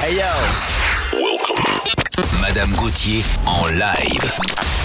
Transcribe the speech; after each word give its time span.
Hey 0.00 0.14
yo. 0.16 0.30
Welcome. 1.12 1.60
Madame 2.40 2.72
Gauthier 2.76 3.24
en 3.46 3.78
live. 3.78 4.77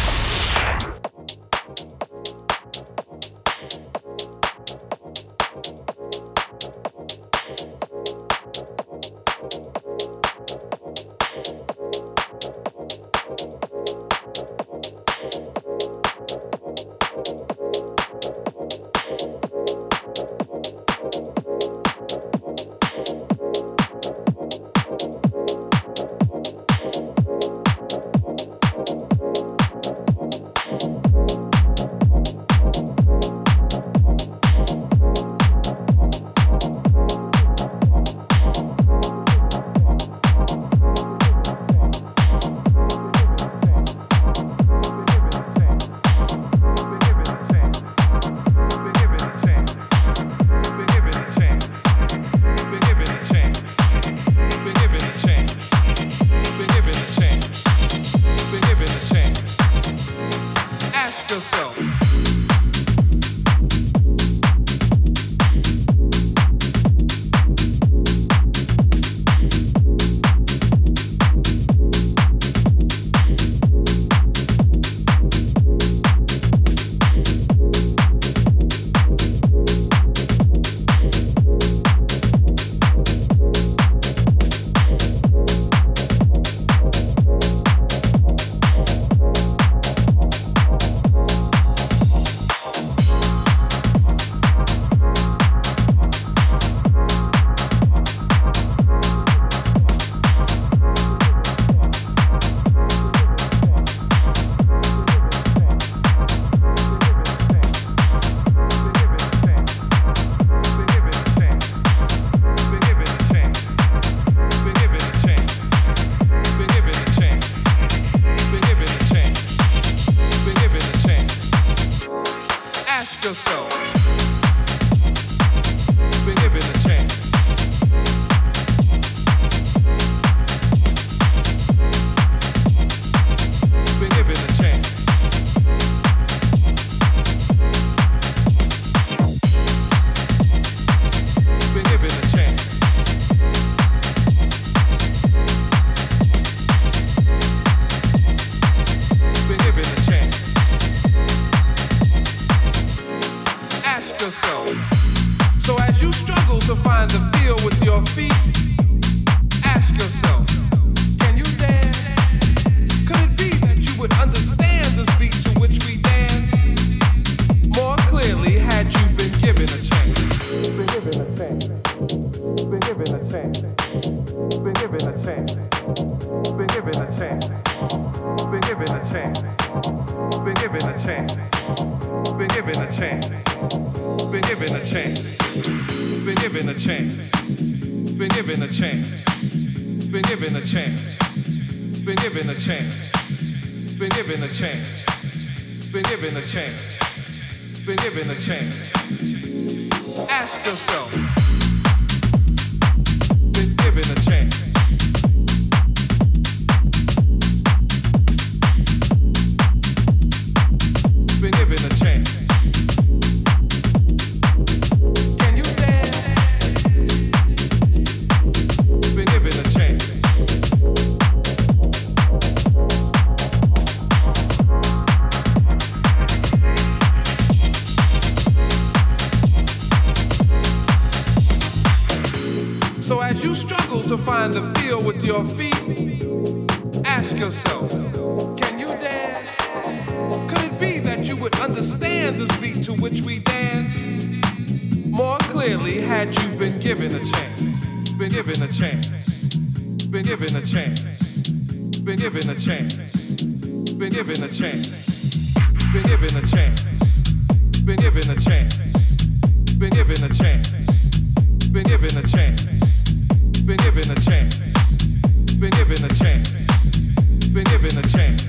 given 267.84 268.06
a 268.06 268.08
chance. 268.08 268.46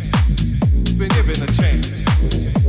Been 0.97 1.09
given 1.09 1.43
a 1.43 1.47
chance. 1.53 2.63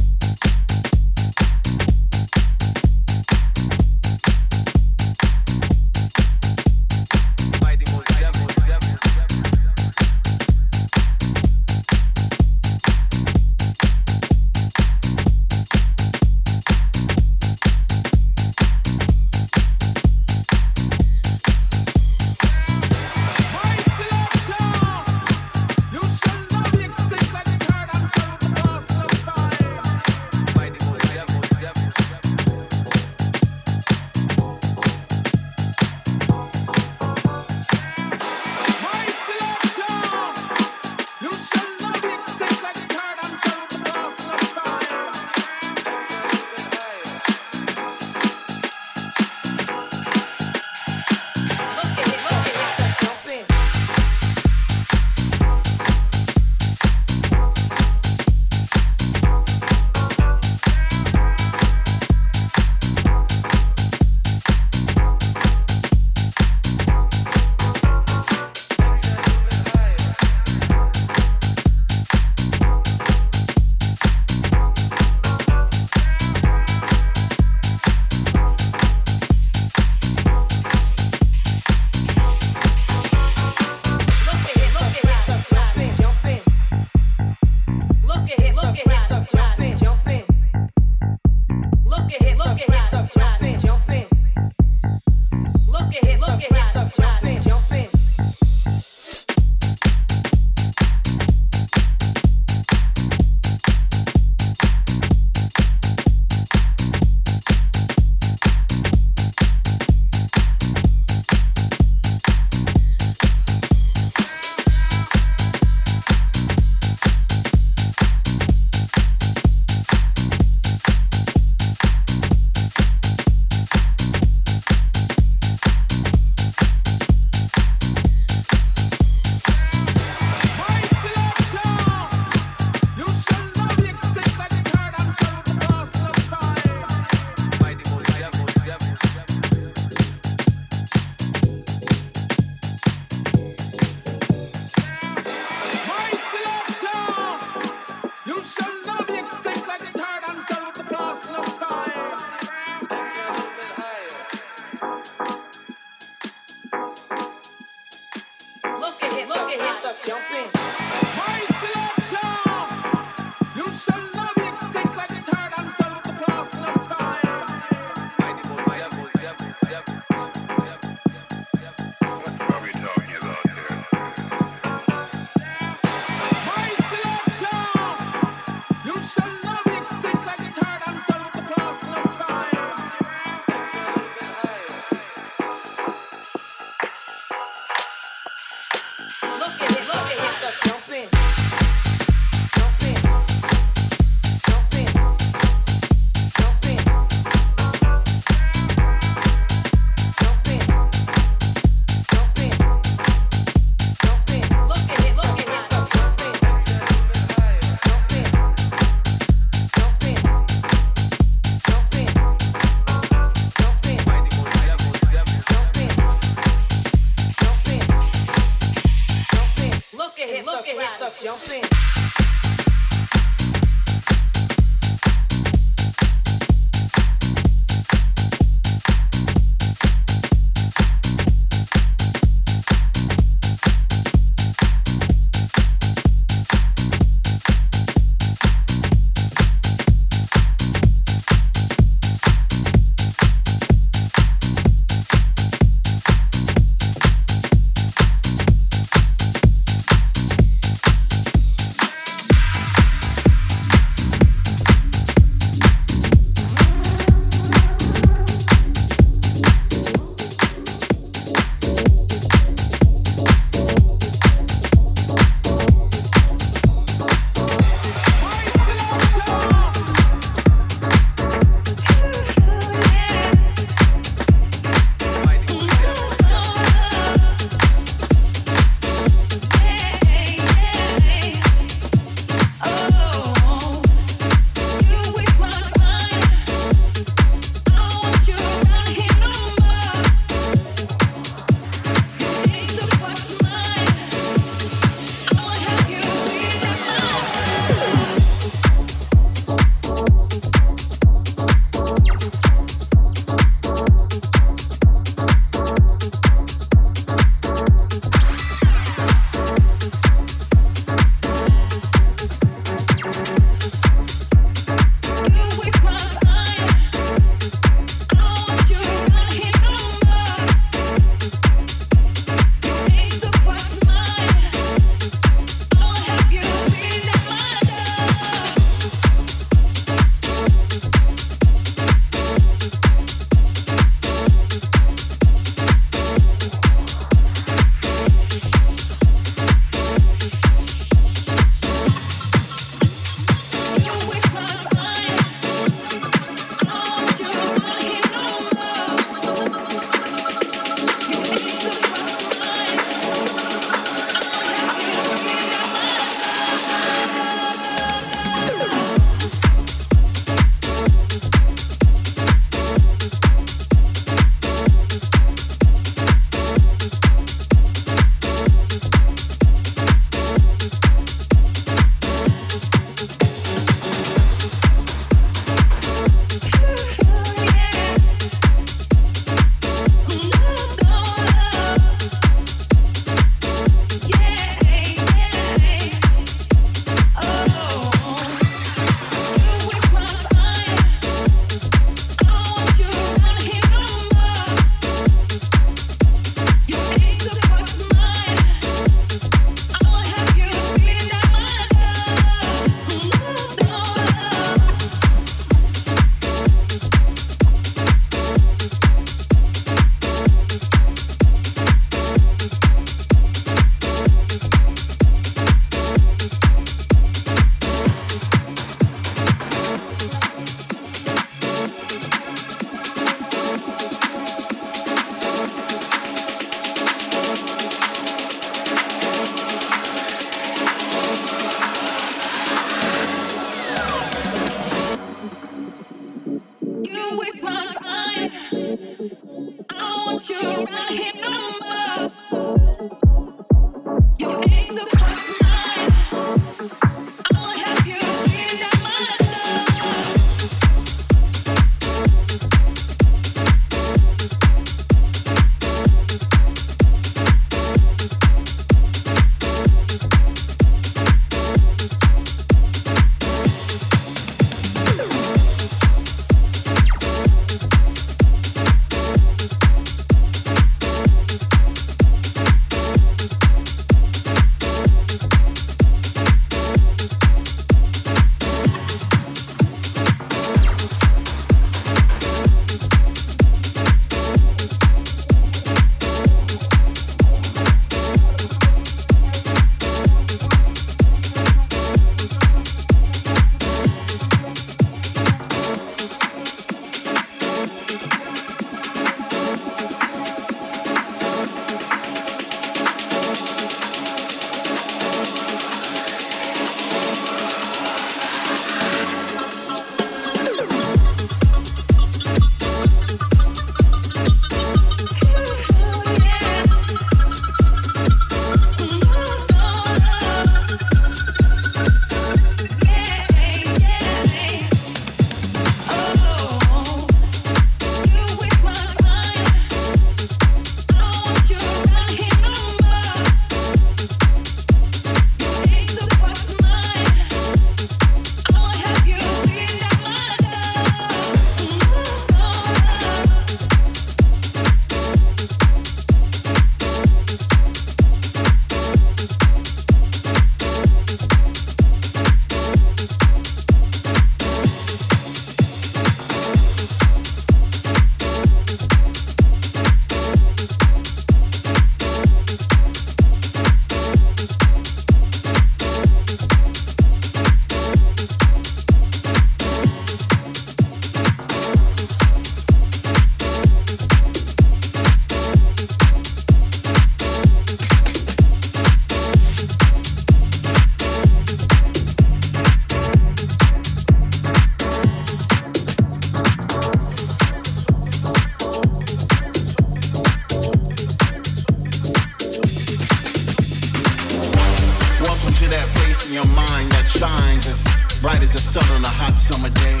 your 596.40 596.56
mind 596.56 596.88
that 596.96 597.04
shines 597.04 597.68
as 597.68 597.84
bright 598.24 598.40
as 598.40 598.56
the 598.56 598.62
sun 598.62 598.84
on 598.96 599.04
a 599.04 599.14
hot 599.20 599.36
summer 599.36 599.68
day. 599.76 600.00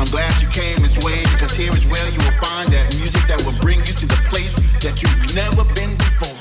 I'm 0.00 0.08
glad 0.08 0.32
you 0.40 0.48
came 0.48 0.80
this 0.80 0.96
way 1.04 1.20
because 1.36 1.52
here 1.52 1.76
is 1.76 1.84
where 1.84 2.04
you 2.08 2.20
will 2.24 2.38
find 2.40 2.72
that 2.72 2.88
music 2.96 3.20
that 3.28 3.36
will 3.44 3.56
bring 3.60 3.84
you 3.84 3.92
to 4.00 4.06
the 4.08 4.16
place 4.32 4.56
that 4.80 5.04
you've 5.04 5.24
never 5.36 5.60
been 5.76 5.92
before. 6.00 6.40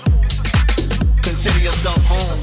Consider 1.19 1.59
yourself 1.59 1.99
home 2.07 2.39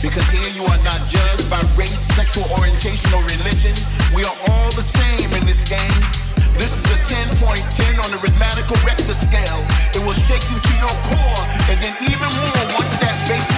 because 0.00 0.24
here 0.32 0.48
you 0.56 0.64
are 0.64 0.80
not 0.80 0.96
judged 1.12 1.44
by 1.52 1.60
race, 1.76 2.08
sexual 2.16 2.48
orientation, 2.56 3.12
or 3.12 3.20
religion. 3.36 3.76
We 4.16 4.24
are 4.24 4.38
all 4.48 4.70
the 4.72 4.86
same 4.86 5.28
in 5.36 5.44
this 5.44 5.60
game. 5.68 6.00
This 6.56 6.72
is 6.72 6.88
a 6.88 6.98
10.10 7.36 8.00
on 8.00 8.08
the 8.08 8.20
rhythmical 8.24 8.80
Richter 8.80 9.12
scale. 9.12 9.60
It 9.92 10.00
will 10.08 10.16
shake 10.16 10.46
you 10.48 10.56
to 10.56 10.72
your 10.80 10.96
core 11.04 11.42
and 11.68 11.76
then 11.84 11.92
even 12.08 12.30
more 12.32 12.64
once 12.80 12.96
that 13.04 13.16
bass 13.28 13.53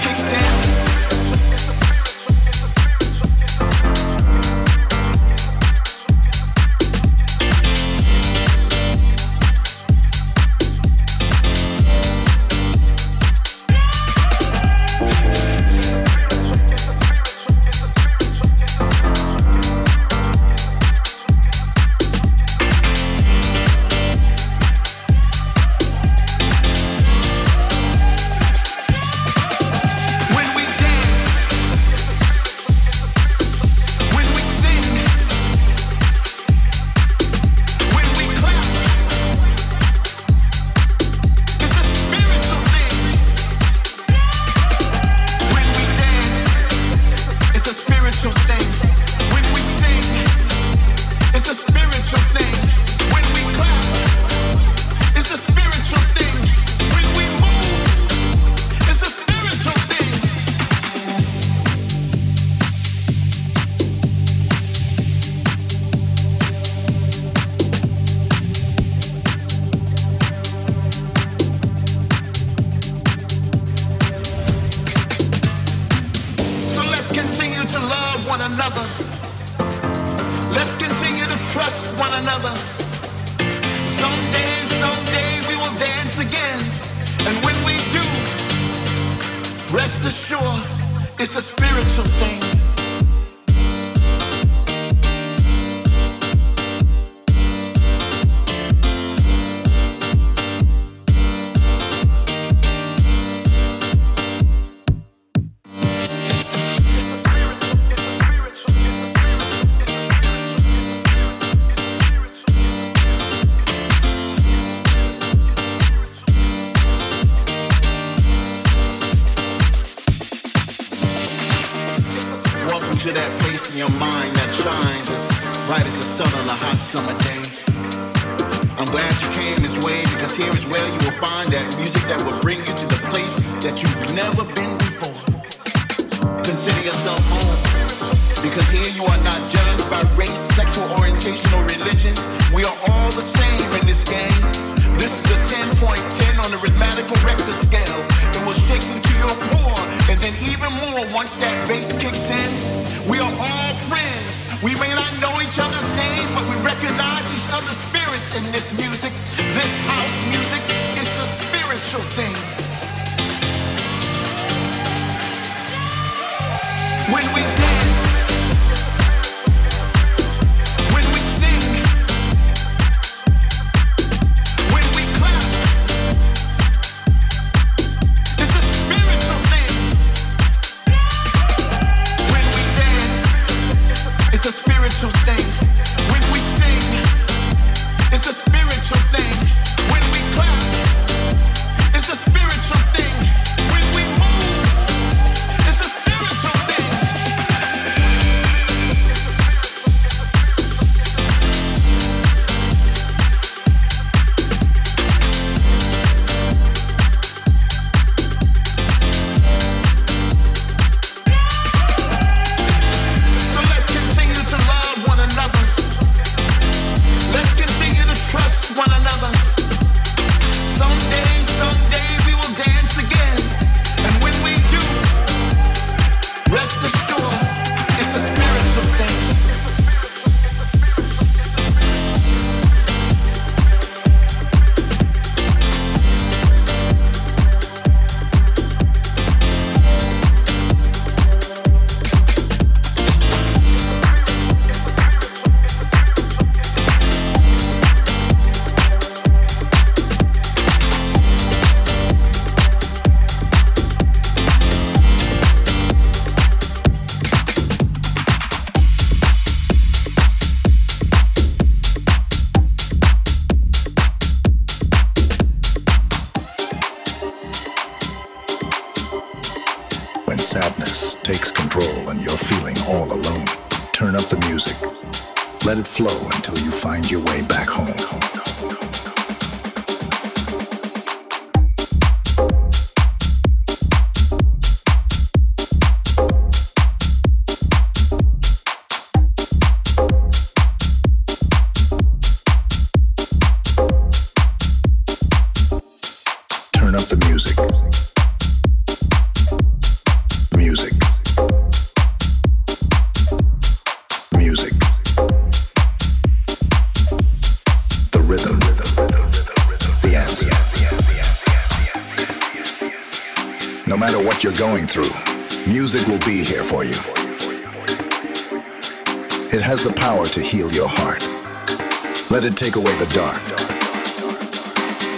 To 322.47 322.53
take 322.53 322.77
away 322.77 322.95
the 322.95 323.07
dark. 323.07 323.43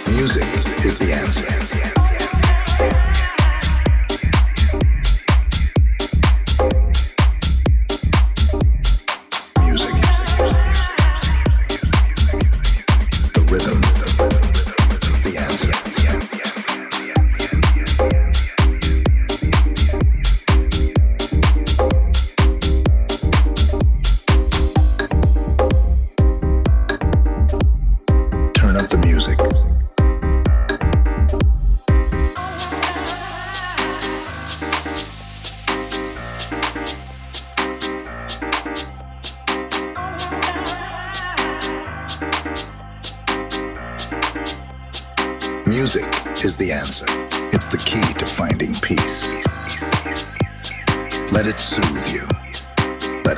Music 0.09 0.49
is 0.83 0.97
the 0.97 1.13
answer. 1.13 1.58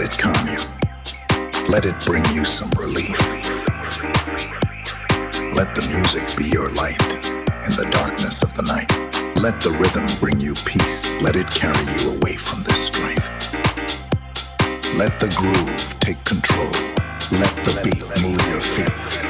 Let 0.01 0.15
it 0.15 0.19
calm 0.19 0.47
you. 0.47 0.59
Let 1.69 1.85
it 1.85 1.95
bring 2.07 2.25
you 2.33 2.47
some 2.47 2.71
relief. 2.71 3.21
Let 5.53 5.75
the 5.75 5.87
music 5.93 6.35
be 6.39 6.45
your 6.49 6.71
light 6.71 6.99
in 7.67 7.73
the 7.77 7.87
darkness 7.91 8.43
of 8.43 8.55
the 8.55 8.63
night. 8.63 8.91
Let 9.37 9.61
the 9.61 9.73
rhythm 9.73 10.07
bring 10.19 10.41
you 10.41 10.55
peace. 10.65 11.13
Let 11.21 11.37
it 11.37 11.51
carry 11.51 11.85
you 12.01 12.17
away 12.17 12.37
from 12.37 12.63
this 12.63 12.87
strife. 12.87 13.53
Let 14.97 15.21
the 15.21 15.29
groove 15.37 16.01
take 16.01 16.25
control. 16.25 16.73
Let 17.39 17.55
the 17.63 17.79
beat 17.85 18.23
move 18.23 18.41
your 18.49 18.63
feet. 18.63 19.30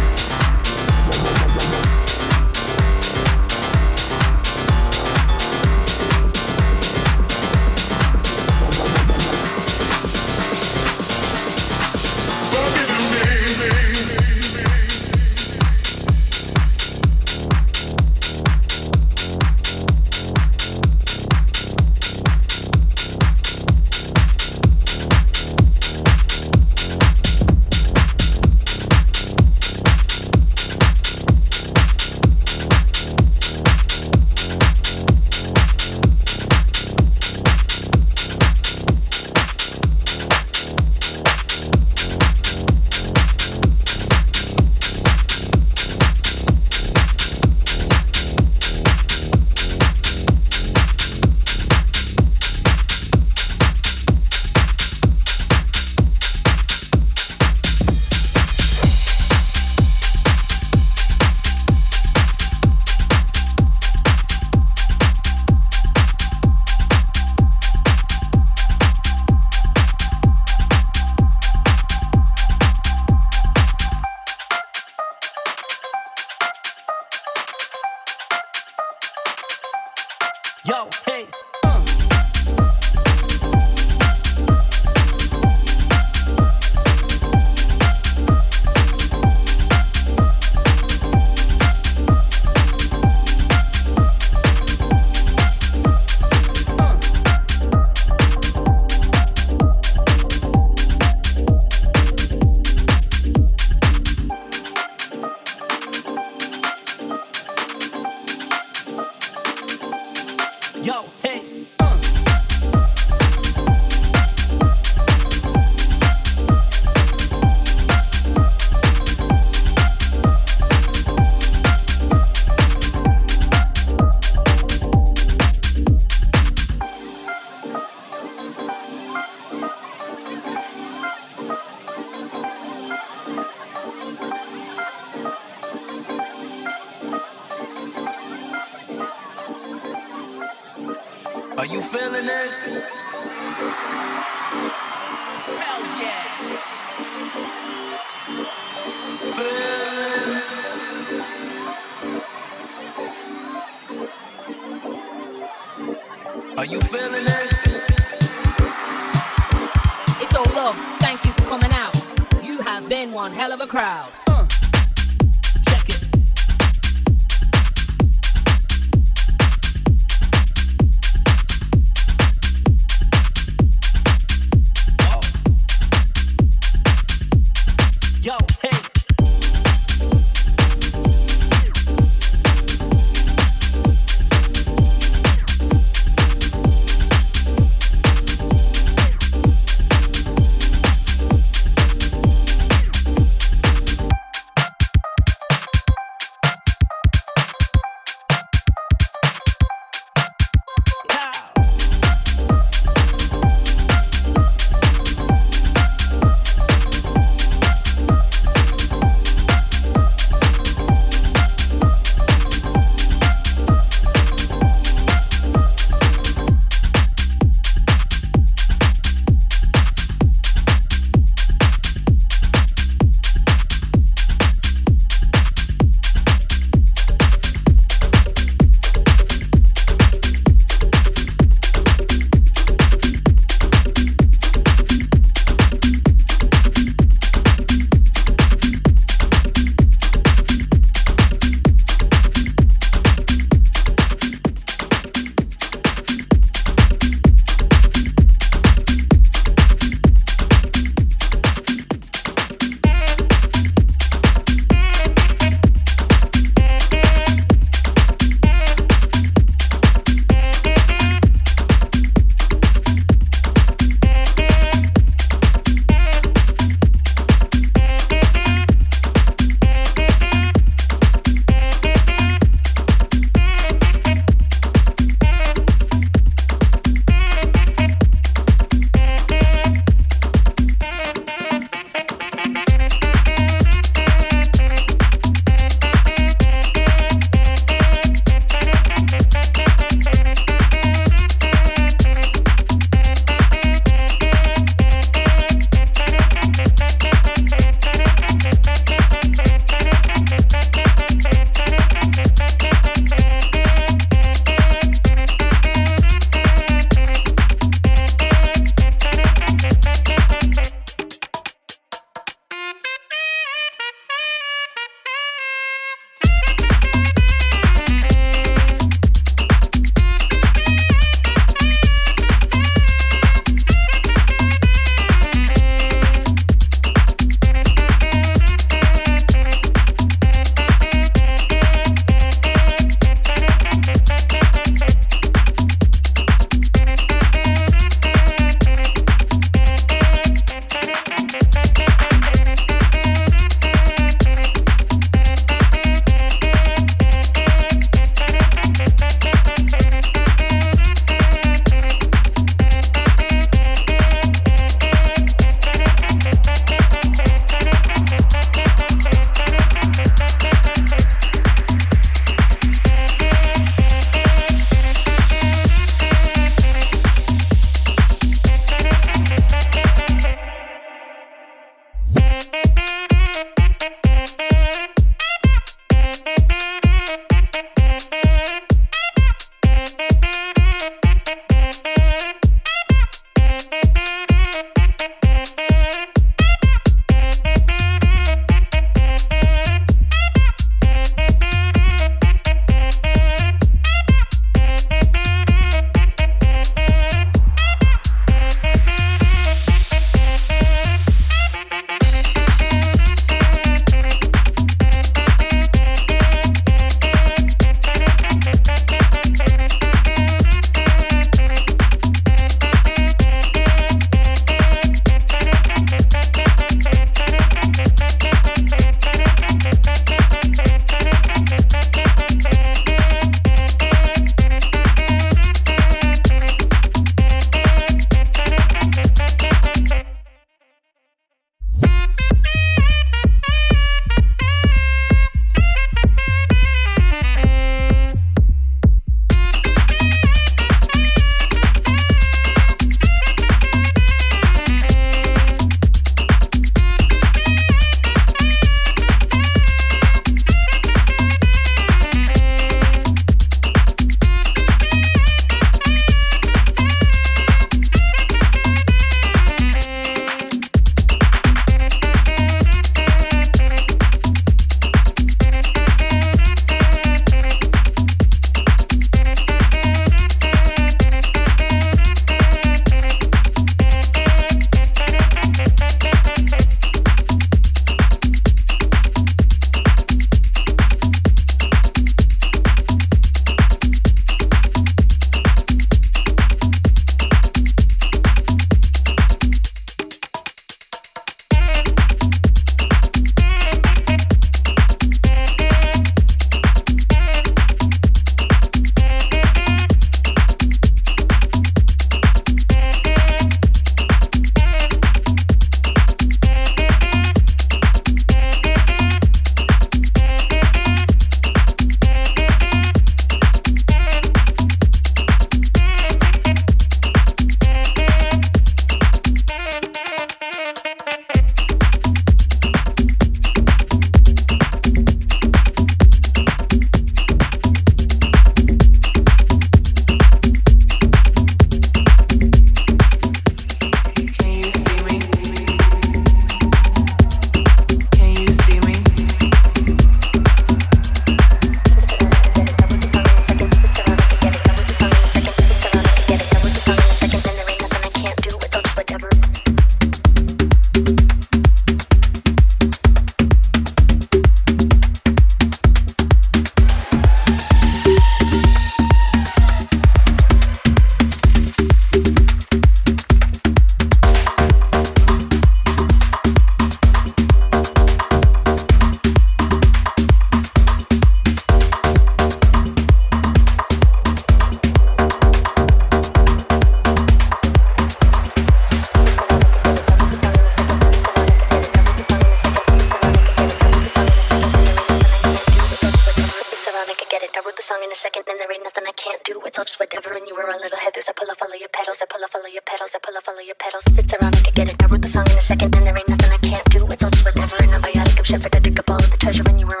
in 588.11 588.13
a 588.13 588.27
second 588.27 588.43
then 588.45 588.57
there 588.57 588.67
ain't 588.69 588.83
nothing 588.83 589.05
I 589.07 589.13
can't 589.13 589.41
do. 589.45 589.61
It's 589.63 589.79
all 589.79 589.85
just 589.85 589.97
whatever, 589.97 590.35
and 590.35 590.45
you 590.45 590.53
were 590.53 590.67
a 590.67 590.75
little 590.75 590.99
heathers. 590.99 591.29
I 591.29 591.31
pull 591.31 591.49
off 591.49 591.61
all 591.61 591.71
of 591.71 591.79
your 591.79 591.87
pedals, 591.87 592.19
I 592.21 592.25
pull 592.27 592.43
off 592.43 592.53
all 592.53 592.59
of 592.59 592.73
your 592.73 592.83
pedals, 592.83 593.15
I 593.15 593.19
pull 593.23 593.37
off 593.37 593.47
all 593.47 593.57
of 593.57 593.63
your 593.63 593.79
pedals. 593.79 594.03
It's 594.19 594.33
ironic, 594.35 594.67
I 594.67 594.71
get 594.71 594.91
it. 594.91 595.01
I 595.01 595.07
wrote 595.07 595.21
the 595.21 595.29
song 595.29 595.47
in 595.47 595.57
a 595.57 595.61
second, 595.61 595.95
and 595.95 596.05
there 596.05 596.17
ain't 596.17 596.27
nothing 596.27 596.51
I 596.51 596.57
can't 596.57 596.83
do. 596.91 597.07
It's 597.07 597.23
all 597.23 597.31
just 597.31 597.45
whatever, 597.45 597.77
and 597.79 597.95
I'm 597.95 598.01
biotic, 598.01 598.37
I'm 598.37 598.43
shepherd, 598.43 598.75
I 598.75 598.79
dig 598.79 598.99
up 598.99 599.09
all 599.09 599.15
of 599.15 599.31
the 599.31 599.37
treasure, 599.37 599.63
and 599.65 599.79
you 599.79 599.87
were 599.87 600.00